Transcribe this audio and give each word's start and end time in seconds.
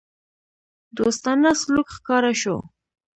دوستانه 0.97 1.51
سلوک 1.61 1.87
ښکاره 1.95 2.33
شو. 2.41 2.57